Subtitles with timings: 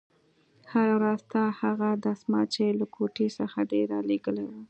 [0.71, 4.51] هره ورځ ستا هغه دسمال چې له کوټې څخه دې رالېږلى و.